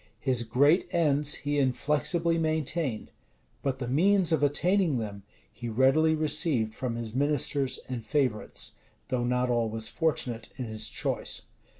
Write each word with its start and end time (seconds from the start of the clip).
His 0.19 0.41
great 0.41 0.87
ends 0.89 1.35
he 1.35 1.59
inflexibly 1.59 2.39
maintained; 2.39 3.11
but 3.61 3.77
the 3.77 3.87
means 3.87 4.31
of 4.31 4.41
attaining 4.41 4.97
them 4.97 5.21
he 5.53 5.69
readily 5.69 6.15
received 6.15 6.73
from 6.73 6.95
his 6.95 7.13
ministers 7.13 7.79
and 7.87 8.03
favorites, 8.03 8.71
though 9.09 9.23
not 9.25 9.51
always 9.51 9.89
fortunate 9.89 10.49
in 10.57 10.65
his 10.65 10.89
choice. 10.89 11.43